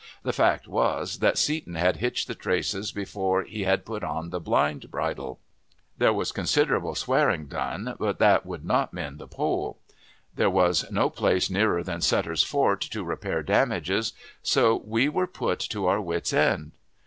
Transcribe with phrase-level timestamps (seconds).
[0.23, 4.39] The fact was, that Seton had hitched the traces before he had put on the
[4.39, 5.39] blind bridle.
[5.95, 9.77] There was considerable swearing done, but that would not mend the pole.
[10.35, 15.59] There was no place nearer than Sutter's Fort to repair damages, so we were put
[15.69, 16.71] to our wits' end.